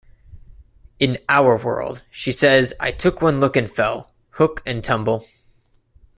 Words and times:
In 0.97 1.19
"Our 1.29 1.55
world" 1.57 2.01
she 2.09 2.31
says 2.31 2.73
"I 2.79 2.89
took 2.89 3.21
one 3.21 3.39
look 3.39 3.55
and 3.55 3.69
fell, 3.69 4.09
hook 4.31 4.63
and 4.65 4.83
tumble. 4.83 5.27